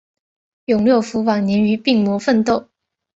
[0.65, 2.67] 永六辅晚年与病魔奋斗。